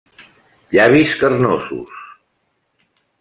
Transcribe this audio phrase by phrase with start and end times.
[0.77, 2.01] Llavis carnosos.